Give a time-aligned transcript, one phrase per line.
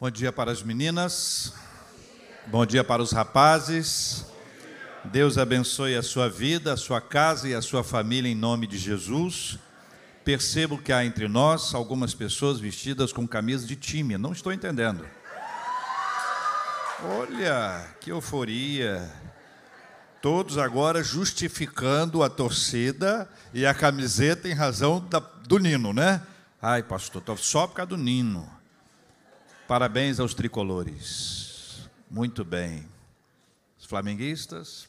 [0.00, 1.54] Bom dia para as meninas.
[2.48, 4.26] Bom dia para os rapazes.
[5.04, 8.76] Deus abençoe a sua vida, a sua casa e a sua família em nome de
[8.76, 9.56] Jesus.
[10.24, 14.18] Percebo que há entre nós algumas pessoas vestidas com camisa de time.
[14.18, 15.06] Não estou entendendo.
[17.04, 19.08] Olha, que euforia.
[20.20, 26.20] Todos agora justificando a torcida e a camiseta em razão da, do Nino, né?
[26.60, 28.53] Ai, pastor, só por causa do Nino.
[29.66, 31.88] Parabéns aos tricolores.
[32.10, 32.86] Muito bem.
[33.78, 34.88] Os flamenguistas.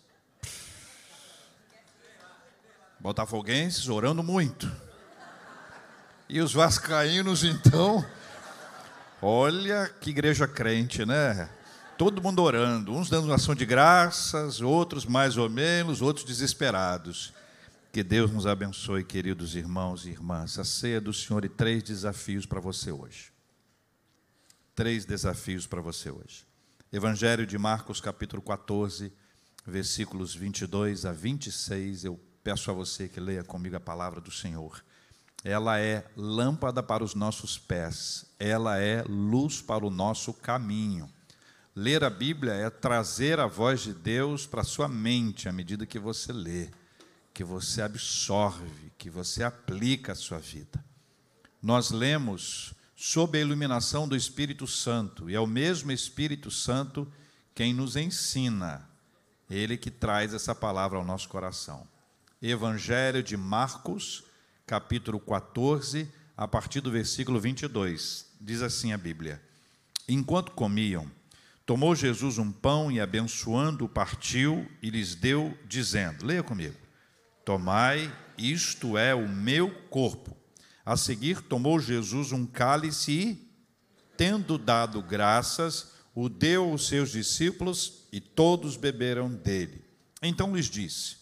[3.00, 4.70] Botafoguenses orando muito.
[6.28, 8.06] E os vascaínos, então.
[9.22, 11.50] Olha que igreja crente, né?
[11.98, 17.34] Todo mundo orando, uns dando ação de graças, outros mais ou menos, outros desesperados.
[17.94, 20.60] Que Deus nos abençoe, queridos irmãos e irmãs.
[20.60, 23.35] A ceia do Senhor e três desafios para você hoje.
[24.76, 26.46] Três desafios para você hoje.
[26.92, 29.10] Evangelho de Marcos, capítulo 14,
[29.66, 32.04] versículos 22 a 26.
[32.04, 34.84] Eu peço a você que leia comigo a palavra do Senhor.
[35.46, 41.10] Ela é lâmpada para os nossos pés, ela é luz para o nosso caminho.
[41.74, 45.86] Ler a Bíblia é trazer a voz de Deus para a sua mente à medida
[45.86, 46.70] que você lê,
[47.34, 50.84] que você absorve, que você aplica a sua vida.
[51.62, 57.12] Nós lemos sob a iluminação do Espírito Santo, e é o mesmo Espírito Santo
[57.54, 58.88] quem nos ensina,
[59.50, 61.88] ele que traz essa palavra ao nosso coração.
[62.42, 64.24] Evangelho de Marcos,
[64.66, 68.26] capítulo 14, a partir do versículo 22.
[68.40, 69.42] Diz assim a Bíblia:
[70.08, 71.10] Enquanto comiam,
[71.66, 76.76] Tomou Jesus um pão e, abençoando, partiu e lhes deu, dizendo: Leia comigo.
[77.44, 80.38] Tomai, isto é o meu corpo.
[80.86, 83.52] A seguir, tomou Jesus um cálice e,
[84.16, 89.84] tendo dado graças, o deu aos seus discípulos e todos beberam dele.
[90.22, 91.18] Então lhes disse: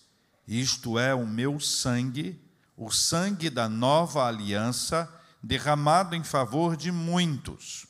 [0.47, 2.39] Isto é o meu sangue,
[2.75, 5.09] o sangue da nova aliança,
[5.41, 7.87] derramado em favor de muitos.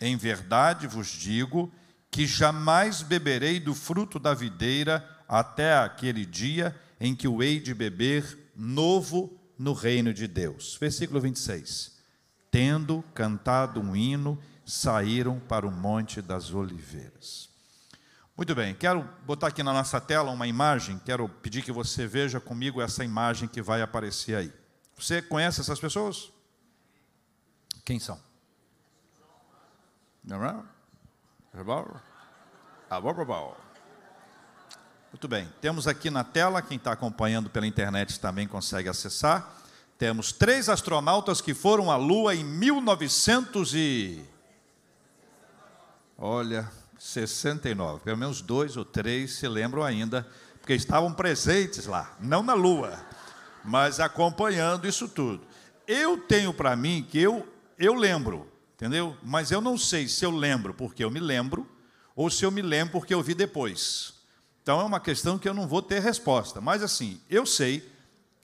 [0.00, 1.70] Em verdade vos digo
[2.10, 7.72] que jamais beberei do fruto da videira até aquele dia em que o hei de
[7.72, 10.76] beber novo no reino de Deus.
[10.80, 11.92] Versículo 26.
[12.50, 14.36] Tendo cantado um hino,
[14.66, 17.48] saíram para o Monte das Oliveiras.
[18.36, 22.40] Muito bem, quero botar aqui na nossa tela uma imagem, quero pedir que você veja
[22.40, 24.52] comigo essa imagem que vai aparecer aí.
[24.96, 26.32] Você conhece essas pessoas?
[27.84, 28.18] Quem são?
[30.24, 30.60] Não é?
[35.12, 39.56] Muito bem, temos aqui na tela, quem está acompanhando pela internet também consegue acessar.
[39.98, 44.22] Temos três astronautas que foram à Lua em 1900 e.
[46.16, 46.66] Olha,
[46.98, 48.00] 69.
[48.00, 50.26] Pelo menos dois ou três se lembram ainda,
[50.58, 52.98] porque estavam presentes lá, não na Lua,
[53.62, 55.42] mas acompanhando isso tudo.
[55.86, 57.46] Eu tenho para mim que eu,
[57.78, 59.14] eu lembro, entendeu?
[59.22, 61.68] Mas eu não sei se eu lembro porque eu me lembro,
[62.16, 64.21] ou se eu me lembro porque eu vi depois.
[64.62, 66.60] Então é uma questão que eu não vou ter resposta.
[66.60, 67.90] Mas assim, eu sei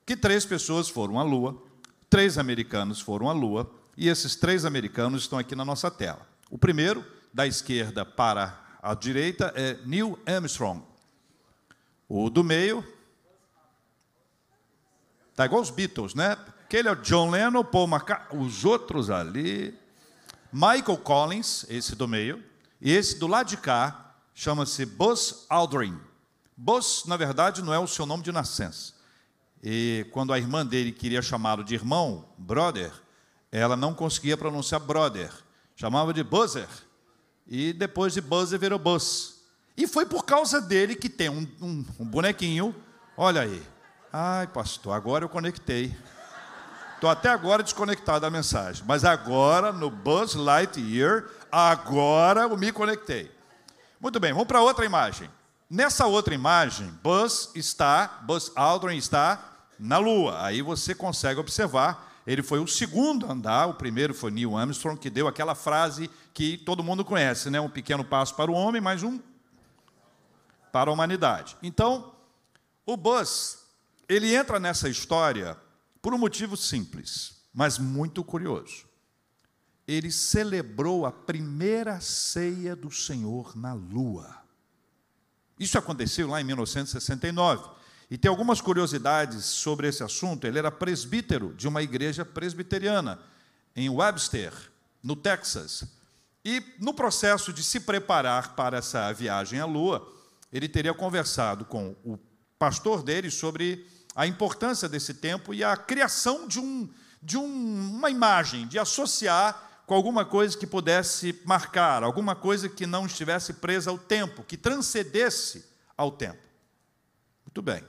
[0.05, 1.63] que três pessoas foram à Lua,
[2.11, 6.27] três americanos foram à Lua, e esses três americanos estão aqui na nossa tela.
[6.51, 10.83] O primeiro, da esquerda para a direita, é Neil Armstrong.
[12.09, 12.85] O do meio,
[15.37, 16.37] tá igual os Beatles, né?
[16.65, 19.79] Aquele é o John Lennon, Paul McCartney, os outros ali,
[20.53, 22.43] Michael Collins, esse do meio,
[22.81, 26.08] e esse do lado de cá chama-se Buzz Aldrin.
[26.61, 28.93] Buzz, na verdade, não é o seu nome de nascença.
[29.63, 32.91] E quando a irmã dele queria chamá-lo de irmão, brother,
[33.53, 35.31] ela não conseguia pronunciar brother,
[35.77, 36.67] chamava de Buzzer.
[37.47, 39.37] E depois de Buzzer virou Buzz.
[39.77, 42.75] E foi por causa dele que tem um, um, um bonequinho.
[43.17, 43.63] Olha aí.
[44.13, 45.97] Ai, pastor, agora eu conectei.
[46.97, 48.85] Estou até agora desconectado da mensagem.
[48.85, 53.31] Mas agora, no Buzz Lightyear, agora eu me conectei.
[54.01, 55.31] Muito bem, vamos para outra imagem.
[55.71, 60.43] Nessa outra imagem, Buzz está, Buzz Aldrin está na Lua.
[60.45, 64.99] Aí você consegue observar, ele foi o segundo a andar, o primeiro foi Neil Armstrong,
[64.99, 67.61] que deu aquela frase que todo mundo conhece, né?
[67.61, 69.21] Um pequeno passo para o homem, mais um
[70.73, 71.57] para a humanidade.
[71.63, 72.15] Então,
[72.85, 73.65] o Buzz,
[74.09, 75.57] ele entra nessa história
[76.01, 78.89] por um motivo simples, mas muito curioso
[79.89, 84.37] ele celebrou a primeira ceia do Senhor na lua.
[85.59, 87.69] Isso aconteceu lá em 1969.
[88.11, 90.47] E tem algumas curiosidades sobre esse assunto.
[90.47, 93.19] Ele era presbítero de uma igreja presbiteriana
[93.77, 94.53] em Webster,
[95.03, 95.85] no Texas.
[96.45, 100.11] E no processo de se preparar para essa viagem à Lua,
[100.53, 102.19] ele teria conversado com o
[102.59, 106.89] pastor dele sobre a importância desse tempo e a criação de, um,
[107.23, 107.45] de um,
[107.97, 113.55] uma imagem, de associar com alguma coisa que pudesse marcar, alguma coisa que não estivesse
[113.55, 115.65] presa ao tempo, que transcendesse
[115.97, 116.43] ao tempo.
[117.47, 117.83] Muito bem.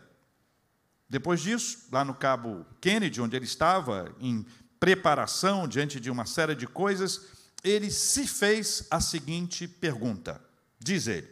[1.10, 4.46] Depois disso, lá no Cabo Kennedy, onde ele estava em
[4.80, 7.19] preparação diante de uma série de coisas,
[7.66, 10.42] ele se fez a seguinte pergunta:
[10.80, 11.28] diz ele,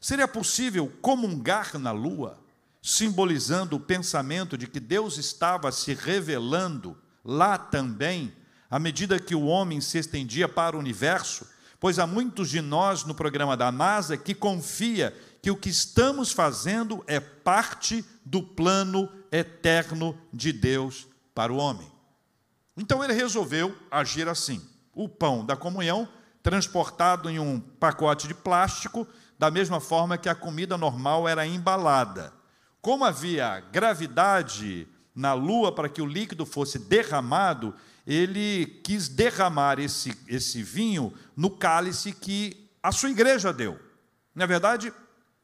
[0.00, 2.38] seria possível comungar na lua,
[2.80, 8.32] simbolizando o pensamento de que Deus estava se revelando lá também,
[8.72, 11.46] à medida que o homem se estendia para o universo?
[11.78, 16.32] Pois há muitos de nós no programa da NASA que confia que o que estamos
[16.32, 21.86] fazendo é parte do plano eterno de Deus para o homem.
[22.74, 26.08] Então ele resolveu agir assim: o pão da comunhão
[26.42, 29.06] transportado em um pacote de plástico,
[29.38, 32.32] da mesma forma que a comida normal era embalada.
[32.80, 37.74] Como havia gravidade na lua para que o líquido fosse derramado,
[38.06, 43.78] ele quis derramar esse, esse vinho no cálice que a sua igreja deu.
[44.34, 44.92] Na verdade,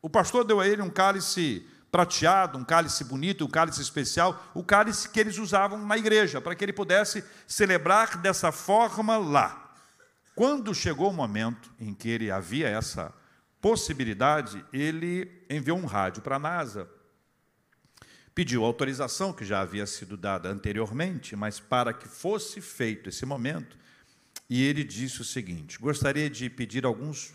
[0.02, 4.62] o pastor deu a ele um cálice prateado, um cálice bonito, um cálice especial, o
[4.62, 9.72] cálice que eles usavam na igreja, para que ele pudesse celebrar dessa forma lá.
[10.34, 13.12] Quando chegou o momento em que ele havia essa
[13.60, 16.88] possibilidade, ele enviou um rádio para a NASA,
[18.38, 23.76] pediu autorização, que já havia sido dada anteriormente, mas para que fosse feito esse momento,
[24.48, 27.34] e ele disse o seguinte: gostaria de pedir alguns,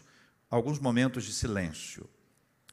[0.50, 2.10] alguns momentos de silêncio.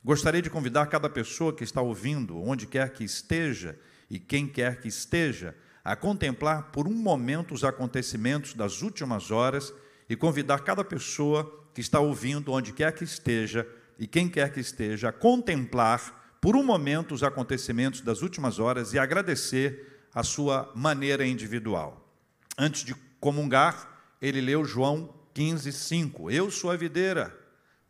[0.05, 3.77] Gostaria de convidar cada pessoa que está ouvindo, onde quer que esteja
[4.09, 9.75] e quem quer que esteja, a contemplar por um momento os acontecimentos das últimas horas
[10.09, 13.67] e convidar cada pessoa que está ouvindo, onde quer que esteja
[13.99, 18.93] e quem quer que esteja, a contemplar por um momento os acontecimentos das últimas horas
[18.93, 22.15] e agradecer a sua maneira individual.
[22.59, 26.31] Antes de comungar, ele leu João 15, 5.
[26.31, 27.41] Eu sou a videira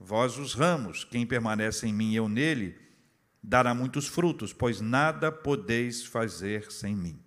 [0.02, 2.74] Vós os ramos, quem permanece em mim e eu nele,
[3.42, 7.20] dará muitos frutos, pois nada podeis fazer sem mim.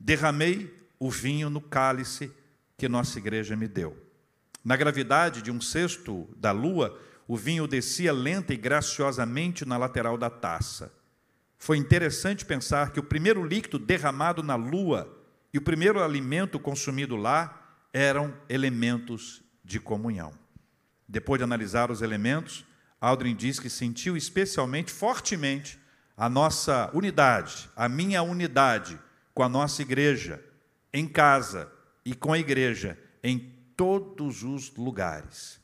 [0.00, 2.32] Derramei o vinho no cálice
[2.78, 3.94] que nossa igreja me deu.
[4.64, 6.98] Na gravidade de um cesto da lua,
[7.32, 10.92] o vinho descia lenta e graciosamente na lateral da taça.
[11.56, 15.18] Foi interessante pensar que o primeiro líquido derramado na lua
[15.50, 20.34] e o primeiro alimento consumido lá eram elementos de comunhão.
[21.08, 22.66] Depois de analisar os elementos,
[23.00, 25.80] Aldrin diz que sentiu especialmente, fortemente,
[26.14, 29.00] a nossa unidade, a minha unidade
[29.32, 30.38] com a nossa igreja,
[30.92, 31.72] em casa
[32.04, 33.38] e com a igreja, em
[33.74, 35.61] todos os lugares.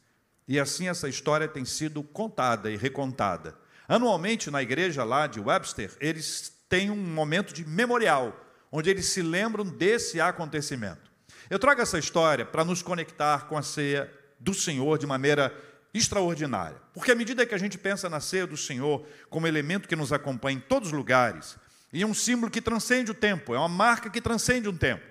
[0.49, 3.55] E assim essa história tem sido contada e recontada.
[3.87, 8.35] Anualmente, na igreja lá de Webster, eles têm um momento de memorial,
[8.73, 11.11] onde eles se lembram desse acontecimento.
[11.51, 14.11] Eu trago essa história para nos conectar com a ceia
[14.41, 15.55] do Senhor de maneira
[15.93, 16.77] extraordinária.
[16.93, 20.13] Porque à medida que a gente pensa na ceia do Senhor como elemento que nos
[20.13, 21.57] acompanha em todos os lugares,
[21.93, 25.05] e é um símbolo que transcende o tempo, é uma marca que transcende um tempo.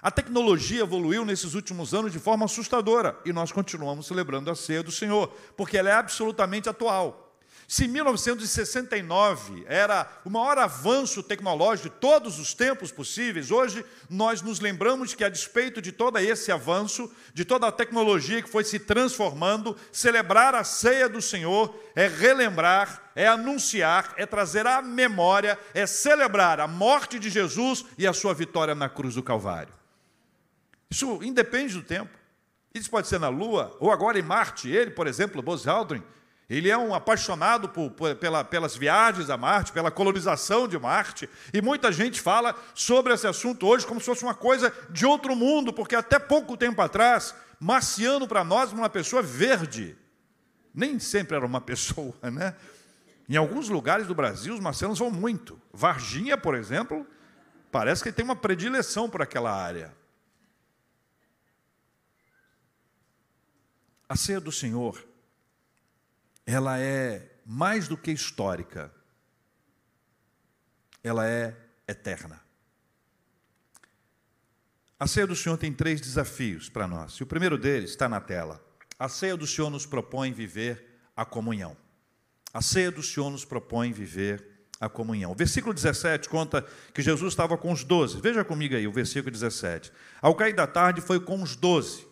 [0.00, 4.82] A tecnologia evoluiu nesses últimos anos de forma assustadora e nós continuamos celebrando a ceia
[4.82, 7.28] do Senhor, porque ela é absolutamente atual.
[7.70, 14.58] Se 1969 era o maior avanço tecnológico de todos os tempos possíveis, hoje nós nos
[14.58, 18.78] lembramos que, a despeito de todo esse avanço, de toda a tecnologia que foi se
[18.78, 25.86] transformando, celebrar a ceia do Senhor é relembrar, é anunciar, é trazer à memória, é
[25.86, 29.77] celebrar a morte de Jesus e a sua vitória na cruz do Calvário.
[30.90, 32.16] Isso independe do tempo.
[32.74, 34.68] Isso pode ser na Lua, ou agora em Marte.
[34.68, 36.02] Ele, por exemplo, Buzz Aldrin,
[36.48, 41.28] ele é um apaixonado por, por, pela, pelas viagens a Marte, pela colonização de Marte,
[41.52, 45.36] e muita gente fala sobre esse assunto hoje como se fosse uma coisa de outro
[45.36, 49.96] mundo, porque até pouco tempo atrás, marciano para nós uma pessoa verde.
[50.74, 52.54] Nem sempre era uma pessoa, né?
[53.28, 55.60] Em alguns lugares do Brasil, os marcianos vão muito.
[55.70, 57.06] Varginha, por exemplo,
[57.70, 59.94] parece que tem uma predileção por aquela área.
[64.08, 65.08] A ceia do Senhor
[66.50, 68.90] ela é mais do que histórica,
[71.04, 71.54] ela é
[71.86, 72.40] eterna.
[74.98, 78.18] A ceia do Senhor tem três desafios para nós, e o primeiro deles está na
[78.18, 78.64] tela.
[78.98, 81.76] A ceia do Senhor nos propõe viver a comunhão.
[82.50, 84.42] A ceia do Senhor nos propõe viver
[84.80, 85.32] a comunhão.
[85.32, 88.22] O versículo 17 conta que Jesus estava com os doze.
[88.22, 89.92] Veja comigo aí o versículo 17.
[90.22, 92.07] Ao cair da tarde foi com os doze.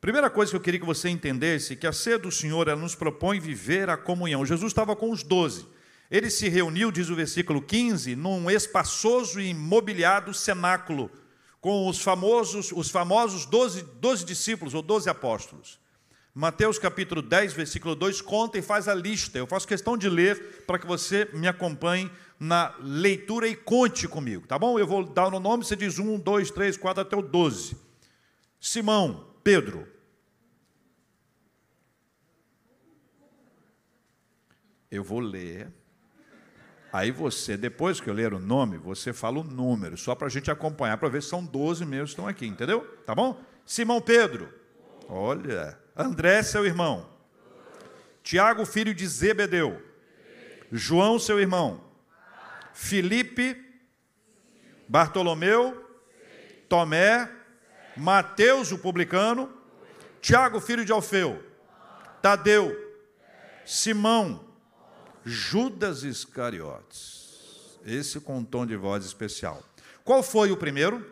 [0.00, 2.80] Primeira coisa que eu queria que você entendesse é que a ceia do Senhor ela
[2.80, 4.46] nos propõe viver a comunhão.
[4.46, 5.66] Jesus estava com os doze.
[6.08, 11.10] Ele se reuniu, diz o versículo 15, num espaçoso e imobiliado cenáculo,
[11.60, 15.80] com os famosos, os famosos doze, doze discípulos ou doze apóstolos.
[16.32, 19.36] Mateus capítulo 10, versículo 2, conta e faz a lista.
[19.36, 24.46] Eu faço questão de ler para que você me acompanhe na leitura e conte comigo,
[24.46, 24.78] tá bom?
[24.78, 27.76] Eu vou dar o nome, você diz um, dois, três, quatro, até o 12.
[28.60, 29.88] Simão, Pedro.
[34.90, 35.72] Eu vou ler.
[36.92, 40.30] Aí você, depois que eu ler o nome, você fala o número, só para a
[40.30, 42.82] gente acompanhar, para ver se são 12 mesmo que estão aqui, entendeu?
[43.06, 43.42] Tá bom?
[43.64, 44.52] Simão Pedro.
[45.08, 47.08] Olha, André, seu irmão.
[48.22, 49.82] Tiago, filho de Zebedeu.
[50.70, 51.82] João, seu irmão.
[52.74, 53.56] Felipe,
[54.86, 55.88] Bartolomeu,
[56.68, 57.37] Tomé,
[57.98, 59.52] Mateus, o publicano,
[60.20, 61.44] Tiago, filho de Alfeu,
[62.22, 62.76] Tadeu,
[63.64, 64.44] Simão,
[65.24, 67.78] Judas Iscariotes.
[67.84, 69.62] Esse com um tom de voz especial.
[70.04, 71.04] Qual foi o primeiro?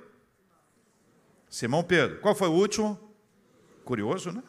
[1.50, 2.21] Simão Pedro.
[2.21, 2.99] Qual foi o último?
[3.85, 4.43] Curioso, né?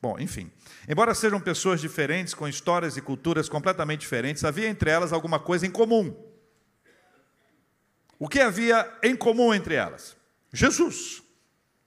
[0.00, 0.50] Bom, enfim.
[0.88, 5.66] Embora sejam pessoas diferentes, com histórias e culturas completamente diferentes, havia entre elas alguma coisa
[5.66, 6.16] em comum.
[8.18, 10.16] O que havia em comum entre elas?
[10.52, 11.22] Jesus.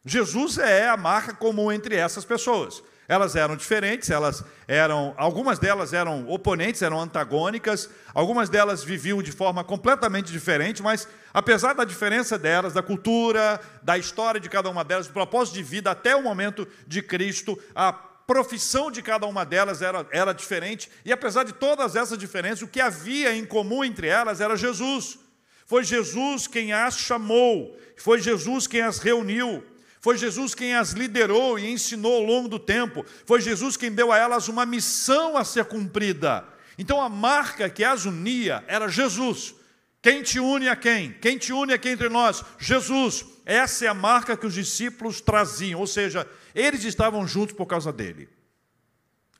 [0.05, 2.83] Jesus é a marca comum entre essas pessoas.
[3.07, 9.31] Elas eram diferentes, elas eram, algumas delas eram oponentes, eram antagônicas, algumas delas viviam de
[9.31, 14.83] forma completamente diferente, mas apesar da diferença delas, da cultura, da história de cada uma
[14.83, 19.45] delas, do propósito de vida até o momento de Cristo, a profissão de cada uma
[19.45, 23.83] delas era, era diferente, e apesar de todas essas diferenças, o que havia em comum
[23.83, 25.19] entre elas era Jesus.
[25.67, 29.63] Foi Jesus quem as chamou, foi Jesus quem as reuniu.
[30.05, 33.03] Foi Jesus quem as liderou e ensinou ao longo do tempo.
[33.25, 36.47] Foi Jesus quem deu a elas uma missão a ser cumprida.
[36.77, 39.55] Então a marca que as unia era Jesus.
[40.03, 41.13] Quem te une a quem?
[41.13, 42.43] Quem te une aqui entre nós?
[42.59, 43.25] Jesus.
[43.47, 47.91] Essa é a marca que os discípulos traziam, ou seja, eles estavam juntos por causa
[47.91, 48.29] dele.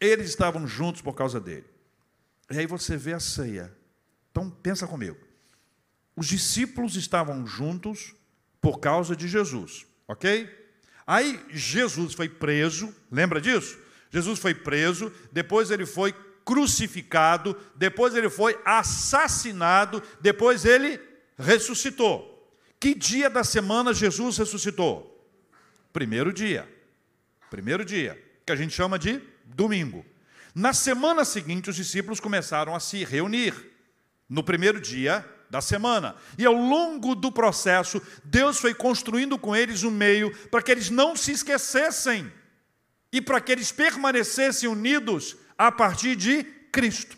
[0.02, 1.68] Eles estavam juntos por causa dele.
[2.50, 3.72] E aí você vê a ceia.
[4.32, 5.20] Então pensa comigo.
[6.16, 8.16] Os discípulos estavam juntos
[8.60, 10.50] por causa de Jesus ok?
[11.08, 13.78] Aí Jesus foi preso, lembra disso?
[14.10, 21.00] Jesus foi preso, depois ele foi crucificado, depois ele foi assassinado, depois ele
[21.38, 22.32] ressuscitou.
[22.80, 25.12] Que dia da semana Jesus ressuscitou?
[25.92, 26.70] Primeiro dia.
[27.50, 30.06] Primeiro dia, que a gente chama de domingo.
[30.54, 33.54] Na semana seguinte, os discípulos começaram a se reunir.
[34.30, 36.16] No primeiro dia, da semana.
[36.38, 40.90] E ao longo do processo, Deus foi construindo com eles um meio para que eles
[40.90, 42.32] não se esquecessem
[43.12, 47.18] e para que eles permanecessem unidos a partir de Cristo.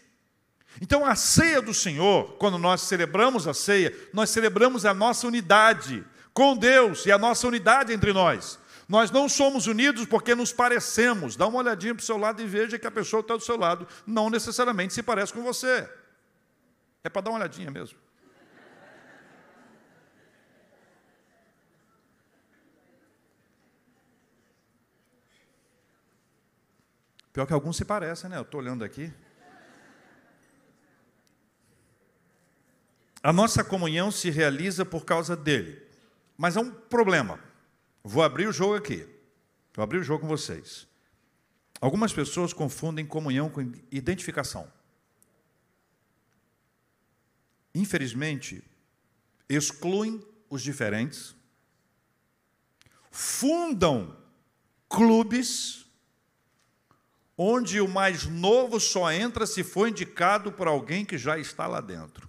[0.80, 6.06] Então, a ceia do Senhor, quando nós celebramos a ceia, nós celebramos a nossa unidade
[6.32, 8.60] com Deus e a nossa unidade entre nós.
[8.88, 11.36] Nós não somos unidos porque nos parecemos.
[11.36, 13.44] Dá uma olhadinha para o seu lado e veja que a pessoa que está do
[13.44, 15.90] seu lado não necessariamente se parece com você.
[17.04, 18.07] É para dar uma olhadinha mesmo.
[27.38, 28.38] Pior que alguns se parecem, né?
[28.40, 29.14] Eu estou olhando aqui.
[33.22, 35.80] A nossa comunhão se realiza por causa dele.
[36.36, 37.40] Mas é um problema.
[38.04, 39.08] Vou abrir o jogo aqui.
[39.76, 40.88] Vou abrir o jogo com vocês.
[41.80, 44.68] Algumas pessoas confundem comunhão com identificação.
[47.72, 48.64] Infelizmente,
[49.48, 51.36] excluem os diferentes,
[53.12, 54.18] fundam
[54.90, 55.87] clubes
[57.38, 61.80] onde o mais novo só entra se for indicado por alguém que já está lá
[61.80, 62.28] dentro.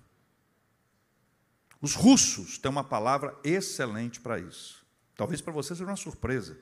[1.81, 4.85] Os russos têm uma palavra excelente para isso.
[5.17, 6.59] Talvez para você seja uma surpresa.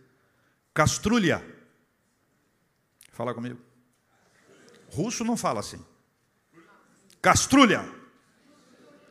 [0.72, 1.44] Castrulha.
[3.10, 3.58] Fala comigo.
[4.92, 5.84] Russo não fala assim.
[7.20, 7.82] Castrulha.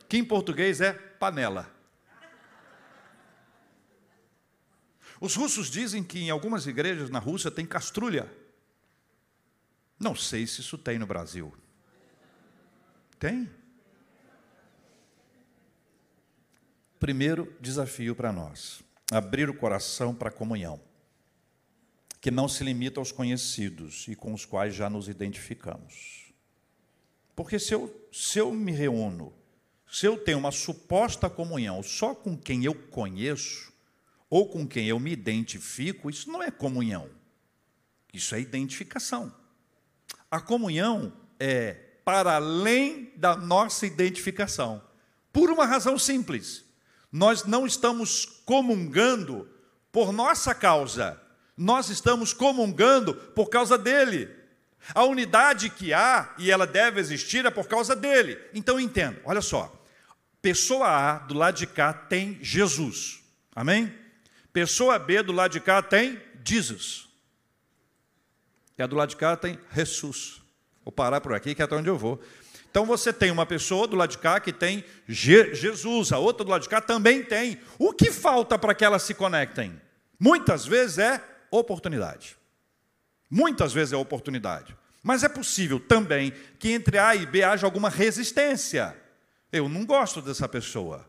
[0.08, 1.70] Que em português é panela.
[5.20, 8.32] Os russos dizem que em algumas igrejas na Rússia tem castrulha.
[9.98, 11.52] Não sei se isso tem no Brasil.
[13.18, 13.48] Tem?
[16.98, 20.80] Primeiro desafio para nós: abrir o coração para a comunhão,
[22.20, 26.32] que não se limita aos conhecidos e com os quais já nos identificamos.
[27.34, 29.32] Porque se eu, se eu me reúno,
[29.90, 33.72] se eu tenho uma suposta comunhão só com quem eu conheço,
[34.28, 37.08] ou com quem eu me identifico, isso não é comunhão.
[38.12, 39.32] Isso é identificação.
[40.30, 44.82] A comunhão é para além da nossa identificação.
[45.32, 46.64] Por uma razão simples.
[47.10, 49.48] Nós não estamos comungando
[49.90, 51.20] por nossa causa.
[51.56, 54.28] Nós estamos comungando por causa dele.
[54.94, 58.38] A unidade que há e ela deve existir é por causa dele.
[58.54, 59.72] Então entenda, olha só.
[60.40, 63.20] Pessoa A do lado de cá tem Jesus.
[63.54, 63.92] Amém?
[64.52, 67.08] Pessoa B do lado de cá tem Jesus.
[68.78, 70.42] E a do lado de cá tem Jesus.
[70.84, 72.20] Vou parar por aqui, que é até onde eu vou.
[72.70, 76.44] Então você tem uma pessoa do lado de cá que tem Je Jesus, a outra
[76.44, 77.58] do lado de cá também tem.
[77.78, 79.80] O que falta para que elas se conectem?
[80.20, 82.36] Muitas vezes é oportunidade.
[83.30, 84.76] Muitas vezes é oportunidade.
[85.02, 88.96] Mas é possível também que entre A e B haja alguma resistência.
[89.52, 91.08] Eu não gosto dessa pessoa.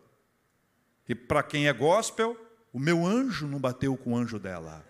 [1.10, 2.38] E para quem é gospel,
[2.72, 4.86] o meu anjo não bateu com o anjo dela.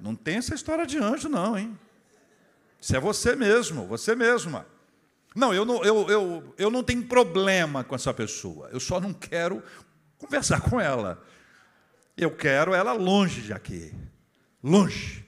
[0.00, 1.78] Não tem essa história de anjo, não, hein?
[2.80, 4.66] Isso é você mesmo, você mesma.
[5.34, 8.68] Não, eu não, eu, eu, eu não tenho problema com essa pessoa.
[8.72, 9.62] Eu só não quero
[10.18, 11.22] conversar com ela.
[12.16, 13.94] Eu quero ela longe de aqui.
[14.62, 15.24] Longe.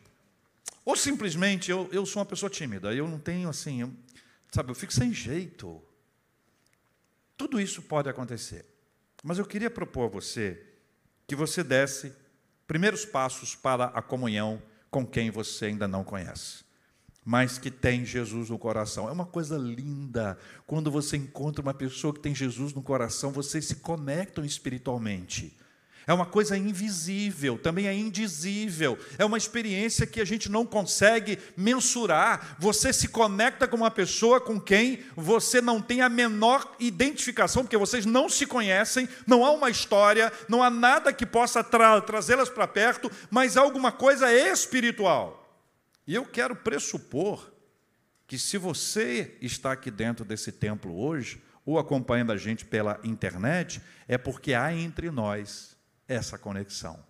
[0.85, 2.93] Ou simplesmente eu, eu sou uma pessoa tímida.
[2.95, 3.93] Eu não tenho assim, eu,
[4.51, 5.81] sabe, eu fico sem jeito.
[7.37, 8.67] Tudo isso pode acontecer.
[9.23, 10.67] Mas eu queria propor a você
[11.27, 12.13] que você desse
[12.73, 16.65] primeiros passos para a comunhão com quem você ainda não conhece,
[17.23, 19.11] mas que tem Jesus no coração.
[19.11, 23.67] É uma coisa linda quando você encontra uma pessoa que tem Jesus no coração, vocês
[23.67, 25.55] se conectam espiritualmente.
[26.07, 28.99] É uma coisa invisível, também é indizível.
[29.17, 32.57] É uma experiência que a gente não consegue mensurar.
[32.59, 37.77] Você se conecta com uma pessoa com quem você não tem a menor identificação, porque
[37.77, 42.49] vocês não se conhecem, não há uma história, não há nada que possa tra trazê-las
[42.49, 45.39] para perto, mas há alguma coisa espiritual.
[46.07, 47.53] E eu quero pressupor
[48.27, 53.81] que se você está aqui dentro desse templo hoje, ou acompanhando a gente pela internet,
[54.09, 55.77] é porque há entre nós
[56.09, 57.03] essa conexão.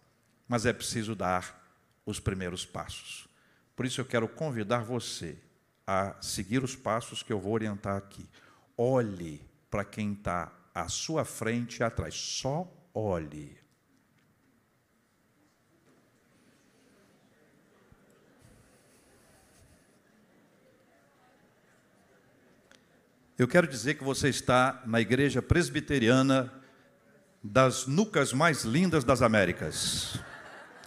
[0.49, 1.61] Mas é preciso dar
[2.05, 3.29] os primeiros passos.
[3.75, 5.39] Por isso eu quero convidar você
[5.87, 8.29] a seguir os passos que eu vou orientar aqui.
[8.77, 12.15] Olhe para quem está à sua frente e atrás.
[12.15, 13.63] Só olhe.
[23.39, 26.62] Eu quero dizer que você está na igreja presbiteriana
[27.43, 30.19] das nucas mais lindas das Américas.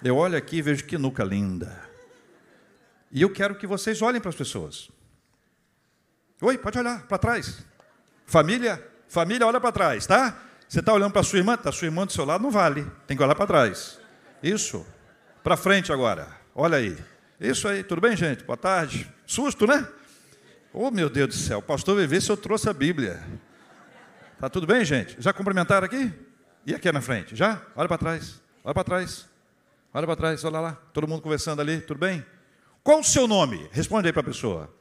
[0.04, 1.82] Eu olho aqui e vejo que nuca linda.
[3.12, 4.90] E eu quero que vocês olhem para as pessoas.
[6.42, 7.66] Oi, pode olhar para trás.
[8.26, 10.38] Família, família, olha para trás, tá?
[10.68, 11.58] Você está olhando para sua irmã?
[11.58, 12.86] Tá sua irmã do seu lado não vale.
[13.06, 14.00] Tem que olhar para trás.
[14.42, 14.86] Isso.
[15.44, 16.28] Para frente agora.
[16.54, 16.98] Olha aí.
[17.40, 17.84] Isso aí.
[17.84, 18.44] Tudo bem, gente?
[18.44, 19.12] Boa tarde.
[19.26, 19.88] Susto, né?
[20.74, 21.62] Oh, meu Deus do céu.
[21.62, 23.24] Pastor, ver se eu trouxe a Bíblia.
[24.40, 25.16] Tá tudo bem, gente?
[25.20, 26.12] Já cumprimentaram aqui?
[26.66, 27.36] E aqui na frente?
[27.36, 27.62] Já?
[27.76, 28.42] Olha para trás.
[28.64, 29.30] Olha para trás.
[29.94, 30.78] Olha para trás, olha lá.
[30.92, 32.26] Todo mundo conversando ali, tudo bem?
[32.84, 33.70] Qual o seu nome?
[33.72, 34.74] Responde aí para a pessoa.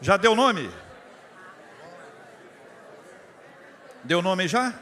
[0.00, 0.68] Já deu nome?
[4.02, 4.74] Deu nome já?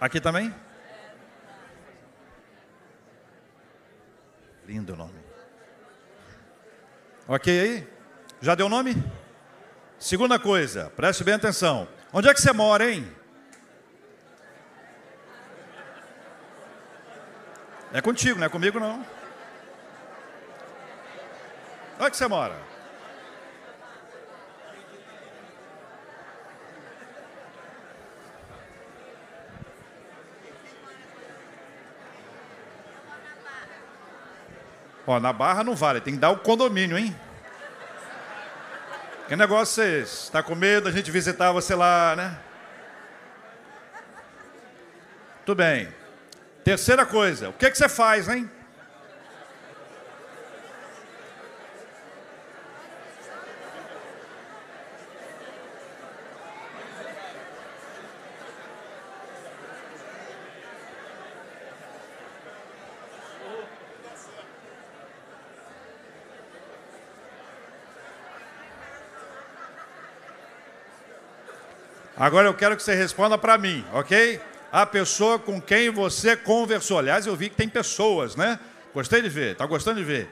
[0.00, 0.54] Aqui também?
[4.64, 5.27] Lindo nome.
[7.28, 7.86] Ok aí?
[8.40, 8.96] Já deu nome?
[9.98, 11.86] Segunda coisa, preste bem atenção.
[12.10, 13.06] Onde é que você mora, hein?
[17.92, 19.04] É contigo, não é comigo não.
[21.96, 22.56] Onde é que você mora?
[35.08, 37.18] Ó, na barra não vale, tem que dar o condomínio, hein?
[39.26, 40.24] Que negócio é esse?
[40.24, 42.38] Está com medo da gente visitar você lá, né?
[45.46, 45.88] Tudo bem.
[46.62, 48.50] Terceira coisa, o que, que você faz, hein?
[72.18, 74.40] Agora eu quero que você responda para mim, ok?
[74.72, 76.98] A pessoa com quem você conversou.
[76.98, 78.58] Aliás, eu vi que tem pessoas, né?
[78.92, 80.28] Gostei de ver, está gostando de ver.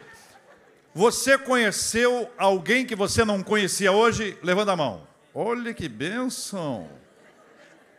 [0.92, 4.36] Você conheceu alguém que você não conhecia hoje?
[4.42, 5.06] Levanta a mão.
[5.32, 6.88] Olha que bênção.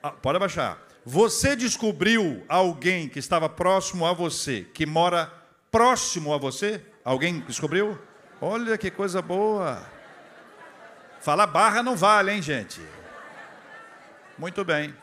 [0.03, 0.77] Ah, pode abaixar.
[1.05, 5.31] Você descobriu alguém que estava próximo a você, que mora
[5.71, 6.81] próximo a você?
[7.05, 7.97] Alguém descobriu?
[8.41, 9.81] Olha que coisa boa.
[11.21, 12.81] Falar barra não vale, hein, gente?
[14.37, 14.93] Muito bem.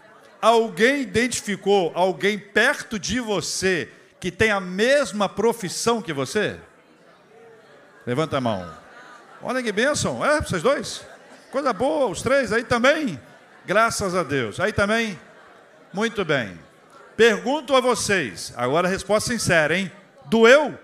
[0.41, 6.59] Alguém identificou alguém perto de você que tem a mesma profissão que você?
[8.07, 8.71] Levanta a mão.
[9.43, 10.25] Olha que bênção.
[10.25, 11.05] É, vocês dois?
[11.51, 13.21] Coisa boa, os três aí também?
[13.67, 14.61] Graças a Deus.
[14.61, 15.19] Aí também?
[15.93, 16.59] Muito bem.
[17.17, 19.91] Pergunto a vocês, agora a resposta sincera, hein?
[20.27, 20.77] Doeu?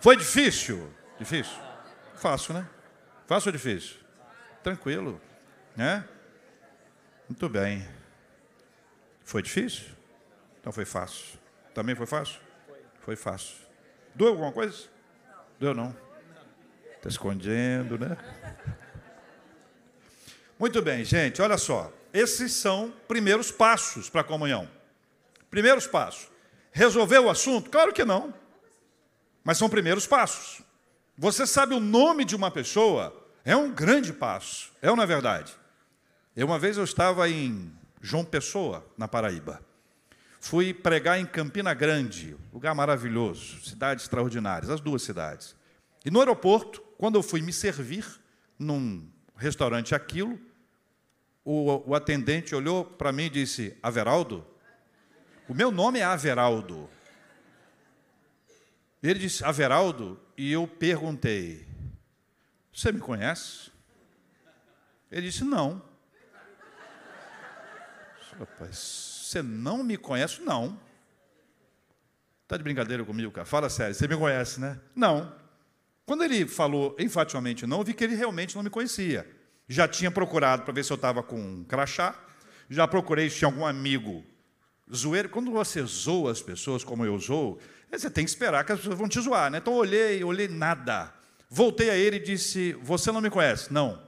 [0.00, 0.92] Foi difícil?
[1.18, 1.56] Difícil?
[2.14, 2.66] Fácil, né?
[3.26, 3.96] Fácil ou difícil?
[4.62, 5.20] Tranquilo,
[5.76, 6.04] né?
[7.28, 7.86] Muito bem.
[9.22, 9.84] Foi difícil?
[10.60, 11.38] Então foi fácil.
[11.74, 12.40] Também foi fácil?
[13.00, 13.56] Foi fácil.
[14.14, 14.84] Doeu alguma coisa?
[15.60, 15.94] Doeu não.
[16.96, 18.16] Está escondendo, né?
[20.58, 21.92] Muito bem, gente, olha só.
[22.12, 24.68] Esses são primeiros passos para a comunhão.
[25.50, 26.28] Primeiros passos.
[26.72, 27.70] Resolveu o assunto?
[27.70, 28.32] Claro que não.
[29.44, 30.62] Mas são primeiros passos.
[31.16, 33.14] Você sabe o nome de uma pessoa?
[33.44, 34.72] É um grande passo.
[34.80, 35.57] É ou não é verdade?
[36.38, 37.68] Eu, uma vez eu estava em
[38.00, 39.60] João Pessoa, na Paraíba.
[40.38, 45.56] Fui pregar em Campina Grande, lugar maravilhoso, cidades extraordinárias, as duas cidades.
[46.04, 48.06] E no aeroporto, quando eu fui me servir
[48.56, 50.38] num restaurante aquilo,
[51.44, 54.46] o, o atendente olhou para mim e disse: Averaldo?
[55.48, 56.88] O meu nome é Averaldo.
[59.02, 61.66] Ele disse: Averaldo, e eu perguntei:
[62.72, 63.72] Você me conhece?
[65.10, 65.87] Ele disse: Não.
[68.38, 70.40] Rapaz, você não me conhece?
[70.42, 70.78] Não.
[72.44, 73.44] Está de brincadeira comigo, cara?
[73.44, 74.80] Fala sério, você me conhece, né?
[74.94, 75.34] Não.
[76.06, 79.28] Quando ele falou enfaticamente não, eu vi que ele realmente não me conhecia.
[79.68, 82.14] Já tinha procurado para ver se eu estava com um crachá,
[82.70, 84.24] já procurei se tinha algum amigo
[84.94, 85.28] zoeiro.
[85.28, 87.58] Quando você zoa as pessoas como eu zoo,
[87.90, 89.58] você tem que esperar que as pessoas vão te zoar, né?
[89.58, 91.12] Então olhei, olhei nada.
[91.50, 93.72] Voltei a ele e disse: Você não me conhece?
[93.72, 94.02] Não.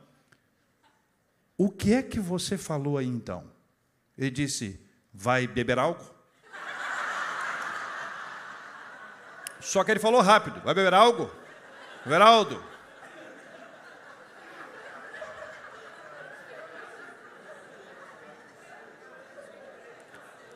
[1.59, 3.45] O que é que você falou aí então?
[4.21, 4.79] Ele disse:
[5.13, 6.15] Vai beber álcool?
[9.61, 11.31] Só que ele falou rápido: Vai beber algo?
[12.05, 12.63] Veraldo.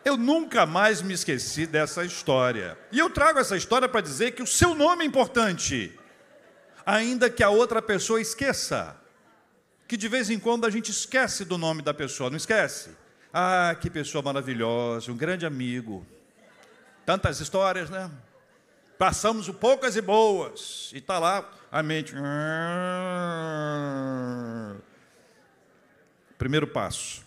[0.05, 2.79] Eu nunca mais me esqueci dessa história.
[2.92, 5.98] E eu trago essa história para dizer que o seu nome é importante,
[6.85, 8.94] ainda que a outra pessoa esqueça.
[9.88, 13.03] Que de vez em quando a gente esquece do nome da pessoa, não esquece?
[13.37, 16.07] Ah, que pessoa maravilhosa, um grande amigo.
[17.05, 18.09] Tantas histórias, né?
[18.97, 20.92] Passamos poucas e boas.
[20.94, 22.14] E está lá a mente.
[26.38, 27.25] Primeiro passo.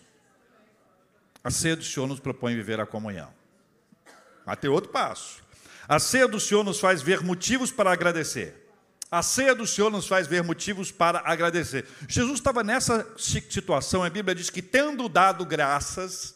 [1.44, 3.30] A ceia do Senhor nos propõe viver a comunhão.
[4.46, 5.42] Mas tem outro passo.
[5.86, 8.67] A ceia do Senhor nos faz ver motivos para agradecer.
[9.10, 11.86] A ceia do Senhor nos faz ver motivos para agradecer.
[12.06, 16.34] Jesus estava nessa situação, a Bíblia diz que, tendo dado graças,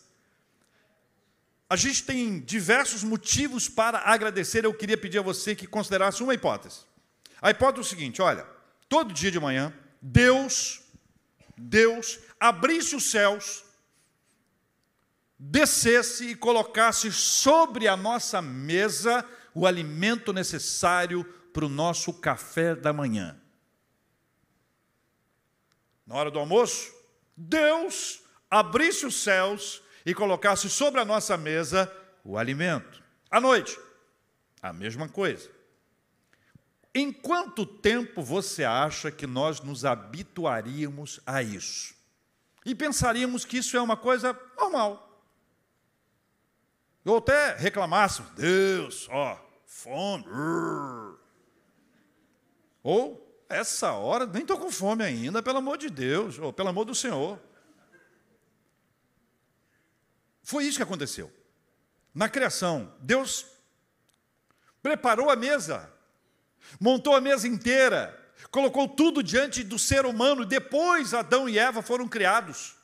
[1.69, 4.65] a gente tem diversos motivos para agradecer.
[4.65, 6.81] Eu queria pedir a você que considerasse uma hipótese.
[7.43, 8.47] A hipótese é o seguinte: olha,
[8.89, 10.81] todo dia de manhã, Deus,
[11.57, 13.65] Deus abrisse os céus,
[15.39, 22.93] descesse e colocasse sobre a nossa mesa o alimento necessário para o nosso café da
[22.93, 23.39] manhã.
[26.07, 26.93] Na hora do almoço,
[27.37, 31.91] Deus abrisse os céus e colocasse sobre a nossa mesa
[32.25, 33.03] o alimento.
[33.31, 33.79] À noite,
[34.61, 35.51] a mesma coisa.
[36.95, 41.95] Em quanto tempo você acha que nós nos habituaríamos a isso?
[42.65, 45.09] E pensaríamos que isso é uma coisa normal.
[47.05, 50.25] Ou até reclamássemos, Deus, ó, fome.
[52.83, 56.85] Ou, essa hora, nem estou com fome ainda, pelo amor de Deus, ou pelo amor
[56.85, 57.39] do Senhor.
[60.43, 61.33] Foi isso que aconteceu.
[62.15, 63.47] Na criação, Deus
[64.83, 65.91] preparou a mesa,
[66.81, 68.19] montou a mesa inteira,
[68.51, 72.75] colocou tudo diante do ser humano, depois Adão e Eva foram criados.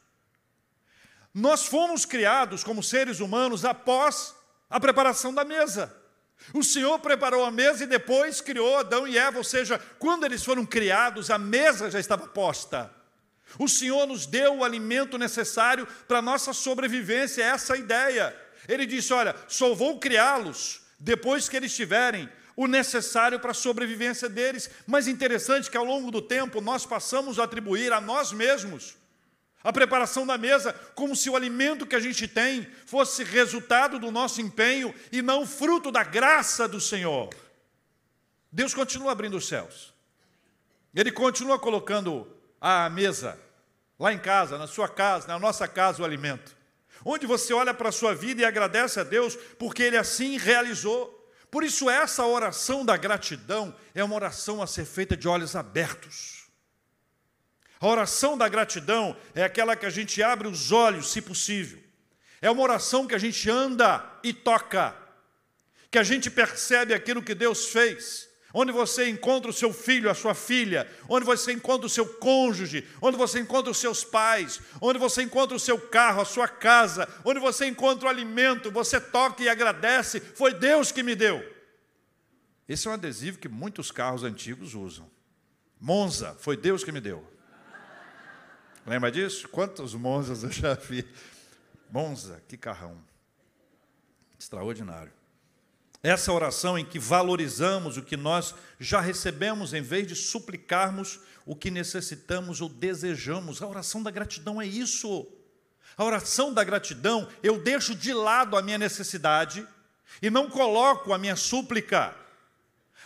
[1.35, 4.35] Nós fomos criados como seres humanos após
[4.71, 5.95] a preparação da mesa.
[6.55, 10.45] O Senhor preparou a mesa e depois criou Adão e Eva, ou seja, quando eles
[10.45, 12.91] foram criados, a mesa já estava posta.
[13.59, 18.37] O Senhor nos deu o alimento necessário para a nossa sobrevivência, essa é a ideia.
[18.67, 24.29] Ele disse: Olha, só vou criá-los depois que eles tiverem o necessário para a sobrevivência
[24.29, 24.69] deles.
[24.87, 28.97] Mas interessante que ao longo do tempo nós passamos a atribuir a nós mesmos
[29.63, 34.11] a preparação da mesa, como se o alimento que a gente tem fosse resultado do
[34.11, 37.29] nosso empenho e não fruto da graça do Senhor.
[38.51, 39.93] Deus continua abrindo os céus.
[40.95, 42.27] Ele continua colocando
[42.61, 43.39] a mesa
[43.99, 46.57] lá em casa, na sua casa, na nossa casa, o alimento.
[47.05, 51.15] Onde você olha para a sua vida e agradece a Deus porque Ele assim realizou.
[51.51, 56.38] Por isso, essa oração da gratidão é uma oração a ser feita de olhos abertos.
[57.81, 61.79] A oração da gratidão é aquela que a gente abre os olhos, se possível.
[62.41, 64.97] É uma oração que a gente anda e toca,
[65.91, 70.15] que a gente percebe aquilo que Deus fez onde você encontra o seu filho, a
[70.15, 74.99] sua filha, onde você encontra o seu cônjuge, onde você encontra os seus pais, onde
[74.99, 79.43] você encontra o seu carro, a sua casa, onde você encontra o alimento, você toca
[79.43, 81.45] e agradece, foi Deus que me deu.
[82.69, 85.11] Esse é um adesivo que muitos carros antigos usam.
[85.81, 87.25] Monza, foi Deus que me deu.
[88.89, 89.47] Lembra disso?
[89.49, 91.07] Quantos Monzas eu já vi?
[91.91, 92.97] Monza, que carrão.
[94.39, 95.13] Extraordinário.
[96.03, 101.55] Essa oração em que valorizamos o que nós já recebemos, em vez de suplicarmos o
[101.55, 103.61] que necessitamos ou desejamos.
[103.61, 105.27] A oração da gratidão é isso.
[105.95, 109.69] A oração da gratidão, eu deixo de lado a minha necessidade
[110.23, 112.17] e não coloco a minha súplica.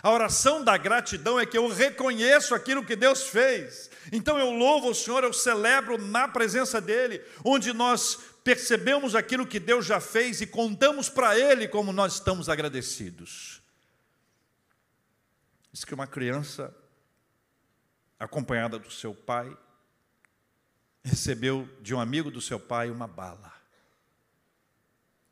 [0.03, 3.89] A oração da gratidão é que eu reconheço aquilo que Deus fez.
[4.11, 9.61] Então eu louvo o Senhor, eu celebro na presença dEle, onde nós percebemos aquilo que
[9.61, 13.63] Deus já fez e contamos para Ele como nós estamos agradecidos.
[15.73, 16.75] Diz que uma criança,
[18.19, 19.57] acompanhada do seu pai,
[21.05, 23.62] recebeu de um amigo do seu pai uma bala.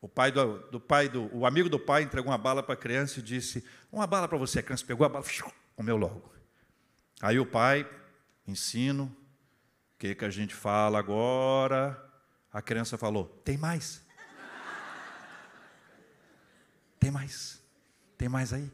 [0.00, 2.76] O pai do, do pai do, o amigo do pai entregou uma bala para a
[2.76, 4.60] criança e disse: Uma bala para você.
[4.60, 5.24] A criança pegou a bala,
[5.76, 6.32] comeu logo.
[7.20, 7.88] Aí o pai,
[8.46, 9.04] ensino,
[9.94, 12.02] o que, que a gente fala agora?
[12.50, 14.02] A criança falou: Tem mais.
[16.98, 17.62] Tem mais.
[18.16, 18.72] Tem mais aí.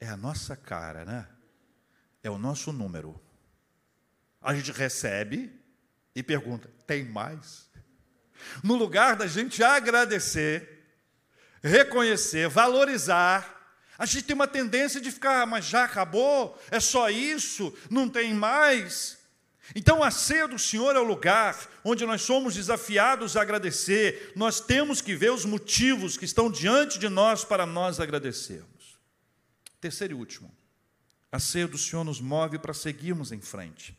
[0.00, 1.28] É a nossa cara, né?
[2.24, 3.20] É o nosso número.
[4.40, 5.56] A gente recebe
[6.12, 7.67] e pergunta: Tem mais?
[8.62, 10.84] No lugar da gente agradecer,
[11.62, 13.58] reconhecer, valorizar,
[13.98, 16.56] a gente tem uma tendência de ficar, ah, mas já acabou?
[16.70, 17.76] É só isso?
[17.90, 19.18] Não tem mais?
[19.74, 24.60] Então, a ceia do Senhor é o lugar onde nós somos desafiados a agradecer, nós
[24.60, 28.98] temos que ver os motivos que estão diante de nós para nós agradecermos.
[29.80, 30.50] Terceiro e último,
[31.30, 33.96] a ceia do Senhor nos move para seguirmos em frente.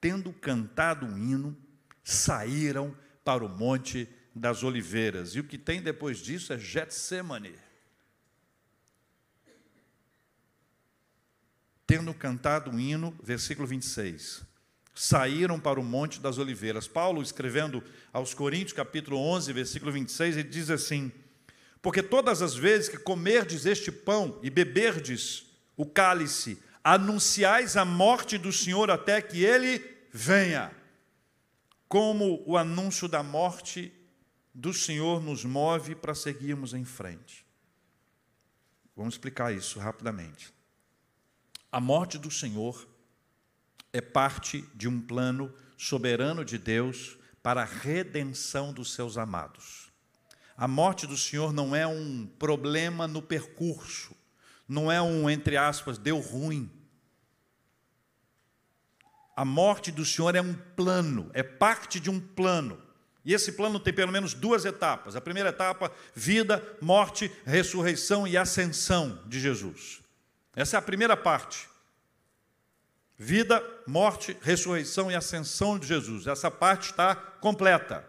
[0.00, 1.56] Tendo cantado um hino,
[2.04, 5.34] saíram para o Monte das Oliveiras.
[5.34, 7.54] E o que tem depois disso é Getsemane.
[11.86, 14.50] Tendo cantado um hino, versículo 26
[15.00, 16.86] saíram para o Monte das Oliveiras.
[16.86, 21.10] Paulo, escrevendo aos Coríntios, capítulo 11, versículo 26, ele diz assim:
[21.80, 28.36] Porque todas as vezes que comerdes este pão e beberdes o cálice, anunciais a morte
[28.36, 30.70] do Senhor até que ele venha.
[31.90, 33.92] Como o anúncio da morte
[34.54, 37.44] do Senhor nos move para seguirmos em frente.
[38.94, 40.54] Vamos explicar isso rapidamente.
[41.72, 42.88] A morte do Senhor
[43.92, 49.90] é parte de um plano soberano de Deus para a redenção dos seus amados.
[50.56, 54.14] A morte do Senhor não é um problema no percurso,
[54.68, 56.70] não é um, entre aspas, deu ruim.
[59.40, 62.78] A morte do Senhor é um plano, é parte de um plano.
[63.24, 65.16] E esse plano tem pelo menos duas etapas.
[65.16, 70.02] A primeira etapa, vida, morte, ressurreição e ascensão de Jesus.
[70.54, 71.70] Essa é a primeira parte.
[73.16, 76.26] Vida, morte, ressurreição e ascensão de Jesus.
[76.26, 78.06] Essa parte está completa.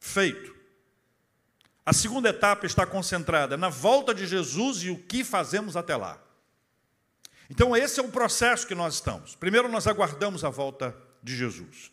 [0.00, 0.56] Feito.
[1.84, 6.23] A segunda etapa está concentrada na volta de Jesus e o que fazemos até lá.
[7.50, 9.34] Então, esse é o processo que nós estamos.
[9.34, 11.92] Primeiro, nós aguardamos a volta de Jesus.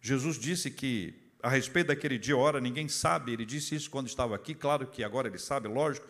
[0.00, 4.34] Jesus disse que, a respeito daquele dia, hora, ninguém sabe, ele disse isso quando estava
[4.34, 6.06] aqui, claro que agora ele sabe, lógico,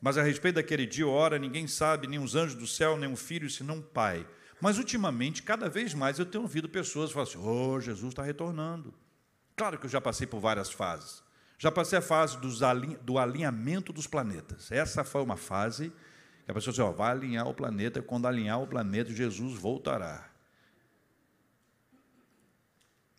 [0.00, 3.16] mas a respeito daquele dia, hora, ninguém sabe, nem os anjos do céu, nem o
[3.16, 4.26] filho, senão o Pai.
[4.60, 8.94] Mas ultimamente, cada vez mais eu tenho ouvido pessoas falar assim: oh, Jesus está retornando.
[9.56, 11.22] Claro que eu já passei por várias fases.
[11.58, 12.36] Já passei a fase
[13.02, 14.70] do alinhamento dos planetas.
[14.72, 15.92] Essa foi uma fase
[16.44, 20.30] que a pessoa disse: oh, vai alinhar o planeta, quando alinhar o planeta, Jesus voltará.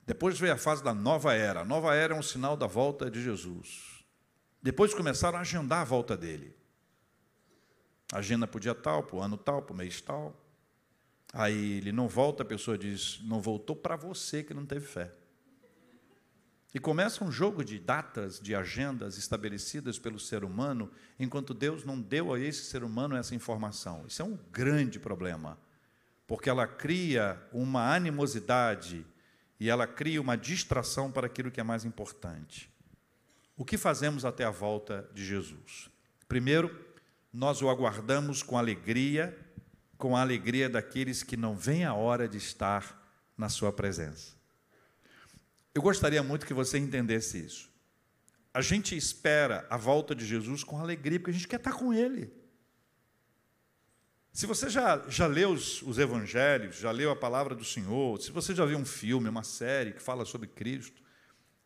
[0.06, 1.62] Depois veio a fase da nova era.
[1.62, 4.06] A nova era é um sinal da volta de Jesus.
[4.62, 6.56] Depois começaram a agendar a volta dele.
[8.14, 10.40] Agenda para o dia tal, para o ano tal, para o mês tal.
[11.34, 15.12] Aí ele não volta, a pessoa diz: não voltou para você que não teve fé.
[16.76, 22.02] E começa um jogo de datas, de agendas estabelecidas pelo ser humano, enquanto Deus não
[22.02, 24.04] deu a esse ser humano essa informação.
[24.06, 25.58] Isso é um grande problema,
[26.28, 29.06] porque ela cria uma animosidade
[29.58, 32.70] e ela cria uma distração para aquilo que é mais importante.
[33.56, 35.90] O que fazemos até a volta de Jesus?
[36.28, 36.78] Primeiro,
[37.32, 39.34] nós o aguardamos com alegria,
[39.98, 43.02] com a alegria daqueles que não vêm a hora de estar
[43.38, 44.35] na sua presença.
[45.76, 47.70] Eu gostaria muito que você entendesse isso.
[48.54, 51.94] A gente espera a volta de Jesus com alegria, porque a gente quer estar com
[51.94, 52.32] Ele.
[54.32, 58.32] Se você já, já leu os, os evangelhos, já leu a palavra do Senhor, se
[58.32, 61.02] você já viu um filme, uma série que fala sobre Cristo,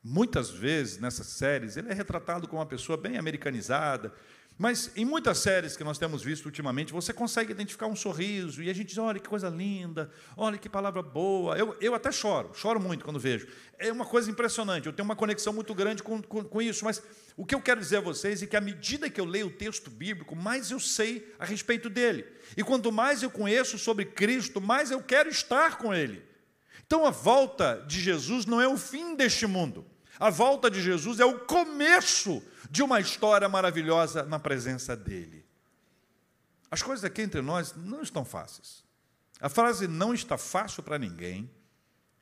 [0.04, 4.14] muitas vezes nessas séries ele é retratado como uma pessoa bem americanizada,
[4.60, 8.70] mas em muitas séries que nós temos visto ultimamente, você consegue identificar um sorriso e
[8.70, 11.58] a gente diz: olha que coisa linda, olha que palavra boa.
[11.58, 13.48] Eu, eu até choro, choro muito quando vejo.
[13.78, 17.02] É uma coisa impressionante, eu tenho uma conexão muito grande com, com, com isso, mas
[17.38, 19.52] o que eu quero dizer a vocês é que à medida que eu leio o
[19.52, 22.26] texto bíblico, mais eu sei a respeito dele.
[22.58, 26.22] E quanto mais eu conheço sobre Cristo, mais eu quero estar com ele.
[26.86, 29.86] Então a volta de Jesus não é o fim deste mundo.
[30.20, 35.46] A volta de Jesus é o começo de uma história maravilhosa na presença dele.
[36.70, 38.84] As coisas aqui entre nós não estão fáceis.
[39.40, 41.50] A frase não está fácil para ninguém,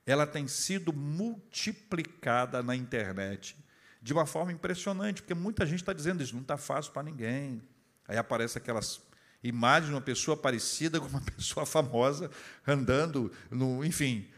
[0.05, 3.57] ela tem sido multiplicada na internet
[4.01, 7.61] de uma forma impressionante, porque muita gente está dizendo isso, não está fácil para ninguém.
[8.07, 9.01] Aí aparece aquelas
[9.43, 12.29] imagens de uma pessoa parecida com uma pessoa famosa
[12.65, 14.29] andando, no, enfim,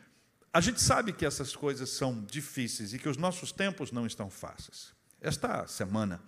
[0.51, 4.29] a gente sabe que essas coisas são difíceis e que os nossos tempos não estão
[4.29, 4.93] fáceis.
[5.21, 6.21] Esta semana,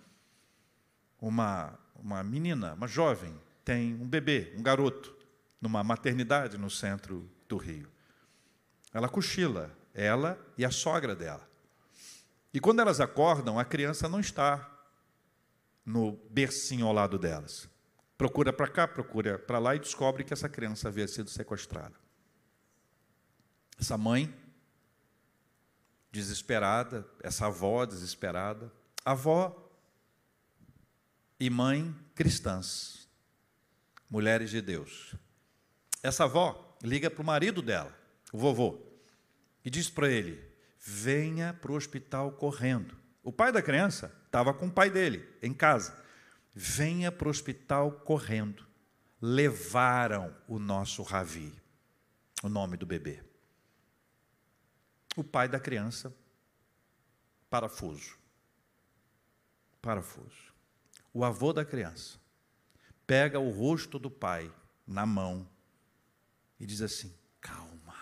[1.20, 5.16] uma, uma menina, uma jovem, tem um bebê, um garoto,
[5.60, 7.88] numa maternidade no centro do Rio.
[8.92, 11.48] Ela cochila, ela e a sogra dela.
[12.52, 14.68] E quando elas acordam, a criança não está
[15.84, 17.68] no bercinho ao lado delas.
[18.16, 22.01] Procura para cá, procura para lá e descobre que essa criança havia sido sequestrada.
[23.78, 24.32] Essa mãe,
[26.12, 28.70] desesperada, essa avó desesperada,
[29.04, 29.58] avó
[31.40, 33.08] e mãe cristãs,
[34.08, 35.14] mulheres de Deus.
[36.02, 37.96] Essa avó liga para o marido dela,
[38.32, 38.78] o vovô,
[39.64, 40.38] e diz para ele:
[40.78, 42.96] venha para o hospital correndo.
[43.22, 45.96] O pai da criança estava com o pai dele em casa.
[46.54, 48.66] Venha para o hospital correndo.
[49.20, 51.54] Levaram o nosso Ravi,
[52.42, 53.31] o nome do bebê
[55.16, 56.14] o pai da criança,
[57.50, 58.16] parafuso.
[59.80, 60.52] Parafuso.
[61.12, 62.18] O avô da criança
[63.06, 64.52] pega o rosto do pai
[64.86, 65.48] na mão
[66.58, 67.96] e diz assim: calma,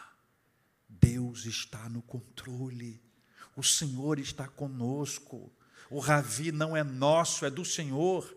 [0.89, 3.03] Deus está no controle,
[3.57, 5.53] o Senhor está conosco,
[5.91, 8.37] o Ravi não é nosso, é do Senhor.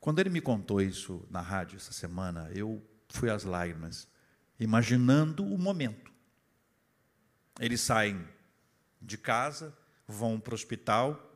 [0.00, 4.06] Quando ele me contou isso na rádio essa semana, eu fui às lágrimas,
[4.60, 6.12] imaginando o momento.
[7.58, 8.26] Eles saem
[9.00, 11.28] de casa, vão para o hospital,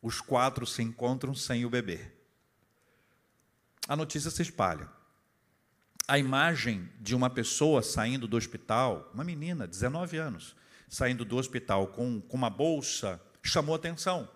[0.00, 2.10] os quatro se encontram sem o bebê.
[3.86, 4.88] A notícia se espalha.
[6.08, 10.56] A imagem de uma pessoa saindo do hospital, uma menina, 19 anos,
[10.88, 14.28] saindo do hospital com, com uma bolsa, chamou atenção,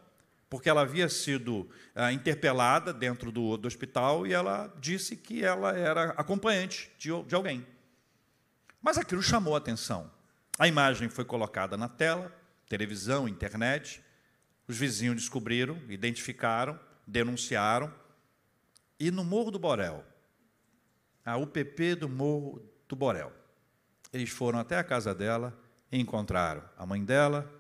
[0.49, 5.77] porque ela havia sido ah, interpelada dentro do, do hospital e ela disse que ela
[5.77, 7.67] era acompanhante de, de alguém.
[8.81, 10.11] Mas aquilo chamou atenção.
[10.59, 12.35] A imagem foi colocada na tela,
[12.69, 14.03] televisão, internet.
[14.67, 17.93] Os vizinhos descobriram, identificaram, denunciaram.
[18.99, 20.03] E no Morro do Borel,
[21.25, 23.33] a UPP do Morro do Borel,
[24.13, 25.57] eles foram até a casa dela
[25.93, 27.53] e encontraram a mãe dela,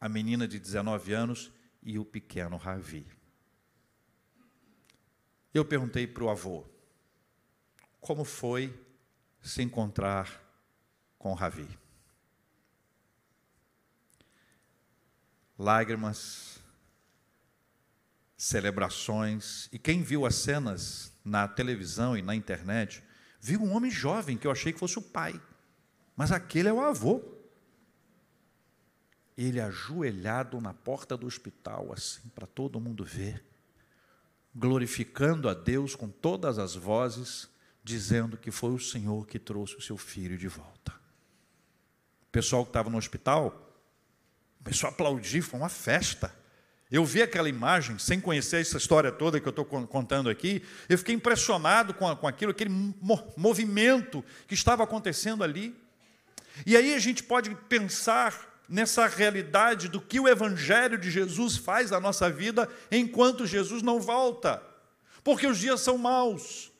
[0.00, 1.50] a menina de 19 anos
[1.82, 3.06] e o pequeno Ravi.
[5.52, 6.64] Eu perguntei para o avô,
[8.00, 8.72] como foi
[9.42, 10.40] se encontrar
[11.18, 11.68] com o Ravi?
[15.60, 16.58] Lágrimas,
[18.34, 19.68] celebrações.
[19.70, 23.04] E quem viu as cenas na televisão e na internet,
[23.38, 25.38] viu um homem jovem que eu achei que fosse o pai,
[26.16, 27.22] mas aquele é o avô.
[29.36, 33.44] Ele ajoelhado na porta do hospital, assim, para todo mundo ver,
[34.54, 37.48] glorificando a Deus com todas as vozes,
[37.84, 40.92] dizendo que foi o Senhor que trouxe o seu filho de volta.
[42.22, 43.69] O pessoal que estava no hospital
[44.62, 46.34] Começou a aplaudir, foi uma festa.
[46.90, 50.98] Eu vi aquela imagem, sem conhecer essa história toda que eu estou contando aqui, eu
[50.98, 52.70] fiquei impressionado com, com aquilo, aquele
[53.36, 55.74] movimento que estava acontecendo ali.
[56.66, 61.90] E aí a gente pode pensar nessa realidade do que o Evangelho de Jesus faz
[61.90, 64.62] na nossa vida enquanto Jesus não volta,
[65.22, 66.70] porque os dias são maus.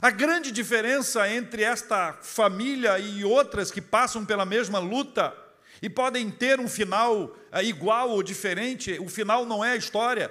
[0.00, 5.34] A grande diferença entre esta família e outras que passam pela mesma luta
[5.80, 10.30] e podem ter um final eh, igual ou diferente, o final não é a história.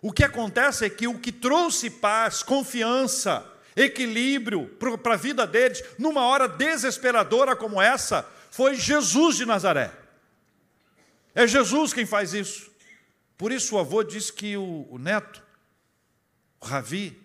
[0.00, 3.44] O que acontece é que o que trouxe paz, confiança,
[3.74, 4.68] equilíbrio
[5.02, 9.92] para a vida deles, numa hora desesperadora como essa, foi Jesus de Nazaré.
[11.34, 12.70] É Jesus quem faz isso.
[13.36, 15.42] Por isso o avô disse que o, o neto,
[16.58, 17.20] o Ravi,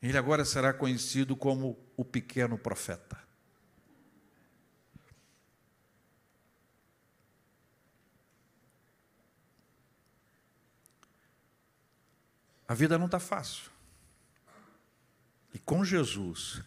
[0.00, 3.27] ele agora será conhecido como o pequeno profeta.
[12.68, 13.70] A vida não está fácil.
[15.54, 16.62] E com Jesus,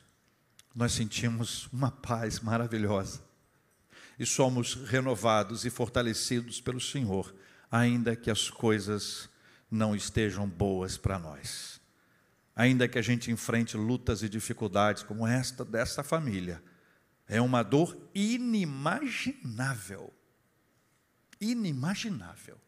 [0.75, 3.21] nós sentimos uma paz maravilhosa.
[4.17, 7.33] E somos renovados e fortalecidos pelo Senhor,
[7.69, 9.29] ainda que as coisas
[9.69, 11.79] não estejam boas para nós.
[12.55, 16.63] Ainda que a gente enfrente lutas e dificuldades como esta dessa família,
[17.27, 20.11] é uma dor inimaginável.
[21.39, 22.59] Inimaginável.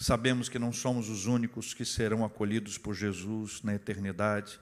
[0.00, 4.58] Sabemos que não somos os únicos que serão acolhidos por Jesus na eternidade,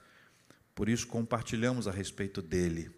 [0.75, 2.91] por isso compartilhamos a respeito dele.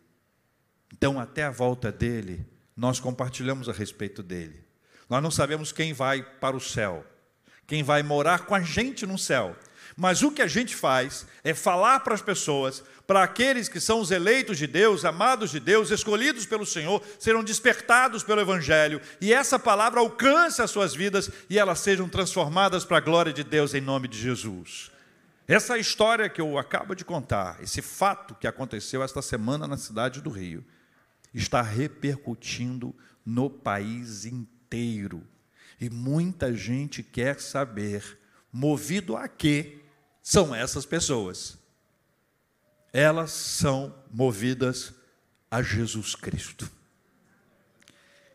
[0.91, 2.43] Então, até a volta dele,
[2.75, 4.65] nós compartilhamos a respeito dele.
[5.07, 7.05] Nós não sabemos quem vai para o céu,
[7.67, 9.55] quem vai morar com a gente no céu,
[9.95, 13.99] mas o que a gente faz é falar para as pessoas, para aqueles que são
[13.99, 19.33] os eleitos de Deus, amados de Deus, escolhidos pelo Senhor, serão despertados pelo Evangelho, e
[19.33, 23.73] essa palavra alcance as suas vidas e elas sejam transformadas para a glória de Deus
[23.73, 24.91] em nome de Jesus.
[25.47, 30.21] Essa história que eu acabo de contar, esse fato que aconteceu esta semana na cidade
[30.21, 30.63] do Rio,
[31.33, 35.27] está repercutindo no país inteiro.
[35.79, 38.17] E muita gente quer saber,
[38.53, 39.80] movido a quê
[40.21, 41.57] são essas pessoas.
[42.93, 44.93] Elas são movidas
[45.49, 46.69] a Jesus Cristo.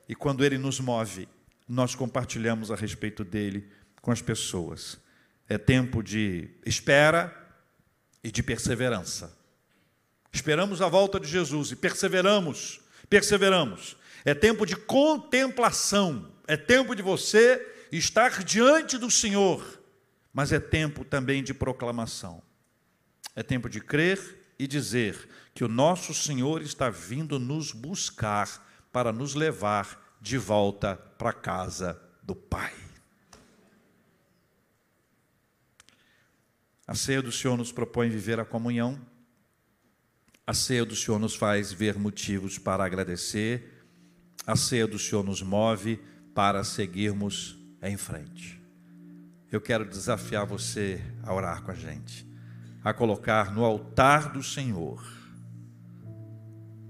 [0.08, 1.28] E quando Ele nos move,
[1.68, 3.70] nós compartilhamos a respeito dele
[4.00, 4.98] com as pessoas.
[5.48, 7.34] É tempo de espera
[8.22, 9.36] e de perseverança.
[10.32, 13.96] Esperamos a volta de Jesus e perseveramos, perseveramos.
[14.24, 19.75] É tempo de contemplação, é tempo de você estar diante do Senhor
[20.36, 22.42] mas é tempo também de proclamação.
[23.34, 29.14] É tempo de crer e dizer que o nosso Senhor está vindo nos buscar para
[29.14, 32.74] nos levar de volta para a casa do Pai.
[36.86, 39.00] A ceia do Senhor nos propõe viver a comunhão.
[40.46, 43.86] A ceia do Senhor nos faz ver motivos para agradecer.
[44.46, 45.98] A ceia do Senhor nos move
[46.34, 48.65] para seguirmos em frente
[49.56, 52.28] eu quero desafiar você a orar com a gente,
[52.84, 55.02] a colocar no altar do Senhor.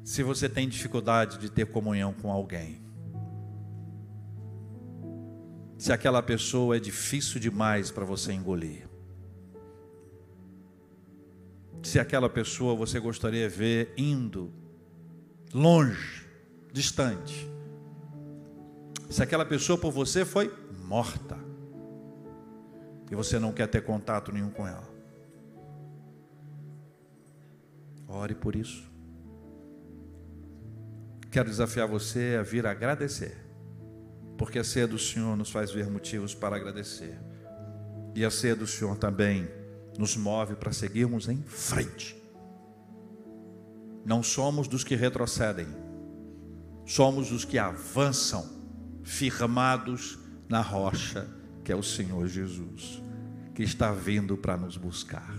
[0.02, 2.84] Se você tem dificuldade de ter comunhão com alguém,
[5.78, 8.88] se aquela pessoa é difícil demais para você engolir,
[11.84, 14.52] se aquela pessoa você gostaria de ver indo
[15.54, 16.26] longe,
[16.72, 17.48] distante,
[19.08, 21.45] se aquela pessoa por você foi morta,
[23.10, 24.88] e você não quer ter contato nenhum com ela.
[28.08, 28.90] Ore por isso.
[31.30, 33.36] Quero desafiar você a vir agradecer,
[34.38, 37.18] porque a ceia do Senhor nos faz ver motivos para agradecer,
[38.14, 39.48] e a ceia do Senhor também
[39.98, 42.16] nos move para seguirmos em frente.
[44.04, 45.66] Não somos dos que retrocedem,
[46.86, 48.56] somos os que avançam,
[49.02, 51.28] firmados na rocha
[51.66, 53.02] que é o Senhor Jesus,
[53.52, 55.34] que está vindo para nos buscar.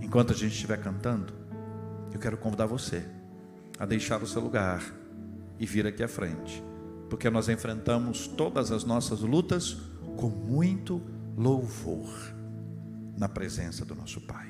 [0.00, 1.32] Enquanto a gente estiver cantando,
[2.12, 3.04] eu quero convidar você
[3.76, 4.80] a deixar o seu lugar
[5.58, 6.62] e vir aqui à frente,
[7.08, 9.78] porque nós enfrentamos todas as nossas lutas
[10.16, 11.02] com muito
[11.36, 12.08] louvor
[13.18, 14.48] na presença do nosso Pai.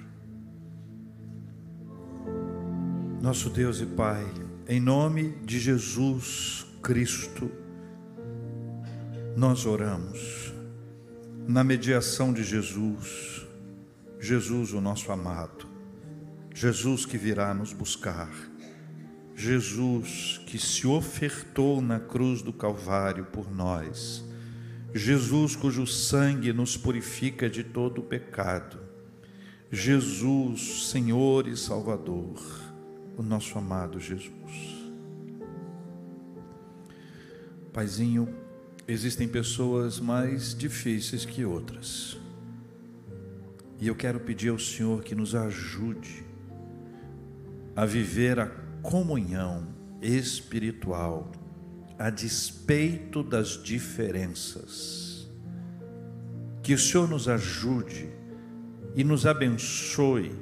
[3.23, 4.27] Nosso Deus e Pai,
[4.69, 7.51] em nome de Jesus Cristo,
[9.41, 10.53] nós oramos
[11.49, 13.47] na mediação de Jesus,
[14.21, 15.67] Jesus, o nosso amado,
[16.55, 18.31] Jesus que virá nos buscar,
[19.35, 24.23] Jesus que se ofertou na cruz do Calvário por nós,
[24.95, 28.79] Jesus, cujo sangue nos purifica de todo o pecado.
[29.73, 32.39] Jesus, Senhor e Salvador,
[33.17, 34.35] o nosso amado Jesus.
[37.73, 38.50] Paizinho,
[38.91, 42.19] existem pessoas mais difíceis que outras.
[43.81, 46.25] E eu quero pedir ao Senhor que nos ajude
[47.77, 48.47] a viver a
[48.83, 49.69] comunhão
[50.03, 51.31] espiritual
[51.97, 55.31] a despeito das diferenças.
[56.63, 58.09] Que o Senhor nos ajude
[58.97, 60.33] e nos abençoe,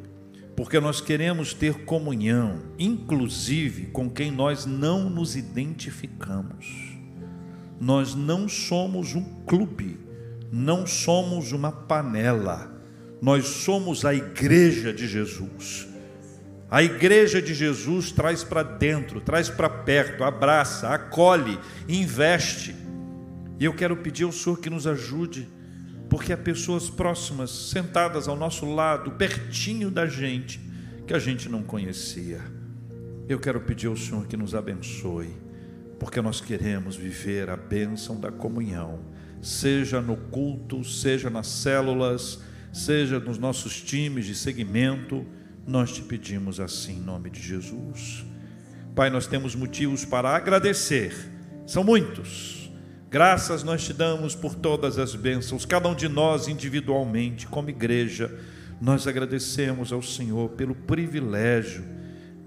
[0.57, 6.88] porque nós queremos ter comunhão, inclusive com quem nós não nos identificamos.
[7.80, 9.98] Nós não somos um clube,
[10.50, 12.70] não somos uma panela,
[13.20, 15.86] nós somos a igreja de Jesus.
[16.70, 21.58] A igreja de Jesus traz para dentro, traz para perto, abraça, acolhe,
[21.88, 22.74] investe.
[23.58, 25.48] E eu quero pedir ao Senhor que nos ajude,
[26.10, 30.60] porque há pessoas próximas, sentadas ao nosso lado, pertinho da gente,
[31.06, 32.40] que a gente não conhecia.
[33.26, 35.34] Eu quero pedir ao Senhor que nos abençoe,
[35.99, 39.01] porque nós queremos viver a bênção da comunhão,
[39.42, 42.40] seja no culto, seja nas células,
[42.72, 45.26] seja nos nossos times de segmento
[45.66, 48.24] nós te pedimos assim em nome de Jesus.
[48.94, 51.14] Pai, nós temos motivos para agradecer,
[51.66, 52.70] são muitos.
[53.11, 58.34] Graças nós te damos por todas as bênçãos, cada um de nós individualmente, como igreja,
[58.80, 61.84] nós agradecemos ao Senhor pelo privilégio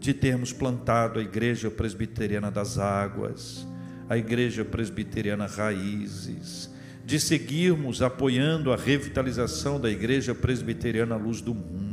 [0.02, 3.68] de termos plantado a Igreja Presbiteriana das Águas,
[4.10, 6.72] a Igreja Presbiteriana Raízes,
[7.06, 11.91] de seguirmos apoiando a revitalização da Igreja Presbiteriana Luz do Mundo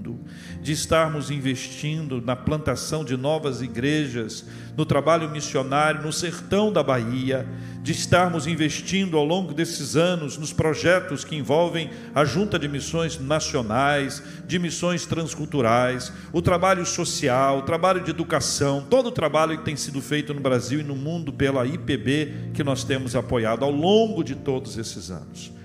[0.61, 4.45] de estarmos investindo na plantação de novas igrejas,
[4.77, 7.47] no trabalho missionário no sertão da Bahia,
[7.83, 13.19] de estarmos investindo ao longo desses anos nos projetos que envolvem a Junta de Missões
[13.19, 19.65] Nacionais, de missões transculturais, o trabalho social, o trabalho de educação, todo o trabalho que
[19.65, 23.71] tem sido feito no Brasil e no mundo pela IPB que nós temos apoiado ao
[23.71, 25.58] longo de todos esses anos.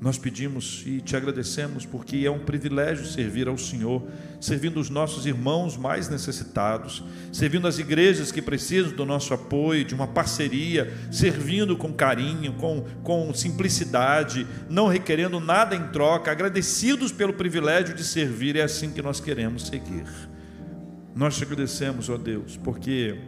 [0.00, 4.02] Nós pedimos e te agradecemos porque é um privilégio servir ao Senhor,
[4.40, 9.94] servindo os nossos irmãos mais necessitados, servindo as igrejas que precisam do nosso apoio, de
[9.94, 17.34] uma parceria, servindo com carinho, com, com simplicidade, não requerendo nada em troca, agradecidos pelo
[17.34, 20.06] privilégio de servir, é assim que nós queremos seguir.
[21.14, 23.18] Nós te agradecemos, ó Deus, porque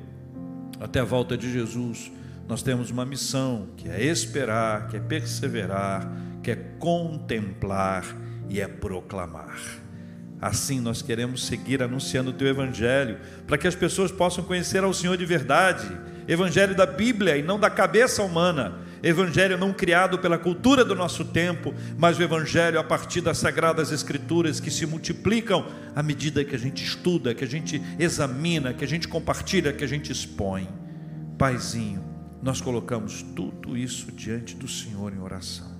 [0.81, 2.11] até a volta de Jesus
[2.49, 6.11] nós temos uma missão que é esperar, que é perseverar
[6.43, 8.05] que é contemplar
[8.49, 9.82] e é proclamar.
[10.40, 14.93] Assim nós queremos seguir anunciando o teu evangelho, para que as pessoas possam conhecer ao
[14.93, 15.86] Senhor de verdade,
[16.26, 21.24] evangelho da Bíblia e não da cabeça humana, evangelho não criado pela cultura do nosso
[21.24, 25.64] tempo, mas o evangelho a partir das sagradas escrituras que se multiplicam
[25.95, 29.84] à medida que a gente estuda, que a gente examina, que a gente compartilha, que
[29.84, 30.68] a gente expõe.
[31.38, 32.05] Paizinho,
[32.43, 35.72] nós colocamos tudo isso diante do Senhor em oração.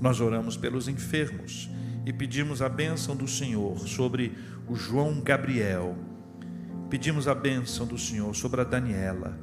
[0.00, 1.70] Nós oramos pelos enfermos
[2.06, 4.36] e pedimos a bênção do Senhor sobre
[4.68, 5.96] o João Gabriel.
[6.90, 9.38] Pedimos a bênção do Senhor sobre a Daniela,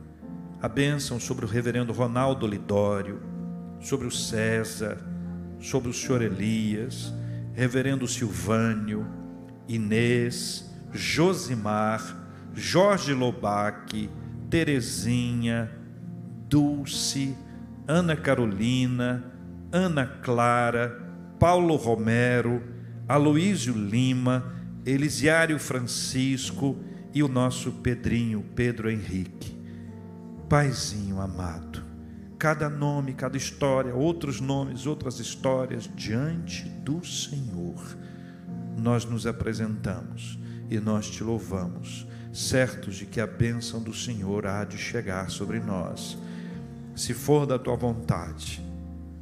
[0.61, 3.21] a bênção sobre o reverendo Ronaldo Lidório,
[3.79, 4.97] sobre o César,
[5.59, 7.13] sobre o senhor Elias,
[7.53, 9.05] reverendo Silvânio,
[9.67, 12.17] Inês, Josimar,
[12.53, 14.09] Jorge Lobac,
[14.49, 15.71] Terezinha,
[16.47, 17.35] Dulce,
[17.87, 19.30] Ana Carolina,
[19.71, 21.01] Ana Clara,
[21.39, 22.61] Paulo Romero,
[23.07, 24.53] Aloísio Lima,
[24.85, 26.77] Elisiário Francisco
[27.13, 29.57] e o nosso Pedrinho, Pedro Henrique.
[30.49, 31.81] Paizinho amado,
[32.37, 37.97] cada nome, cada história, outros nomes, outras histórias diante do Senhor,
[38.77, 40.37] nós nos apresentamos
[40.69, 45.59] e nós te louvamos, certos de que a bênção do Senhor há de chegar sobre
[45.59, 46.17] nós.
[46.93, 48.61] Se for da tua vontade,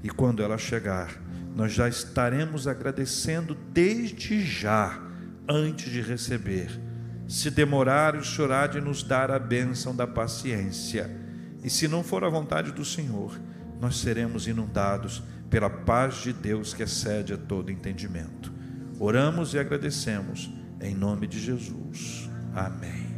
[0.03, 1.21] e quando ela chegar,
[1.55, 4.99] nós já estaremos agradecendo desde já,
[5.47, 6.69] antes de receber.
[7.27, 11.09] Se demorar, o Senhor há de nos dar a bênção da paciência.
[11.63, 13.39] E se não for a vontade do Senhor,
[13.79, 18.51] nós seremos inundados pela paz de Deus que excede a todo entendimento.
[18.99, 22.29] Oramos e agradecemos em nome de Jesus.
[22.53, 23.08] Amém.